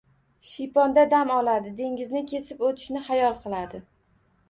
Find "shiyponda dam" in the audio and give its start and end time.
0.51-1.35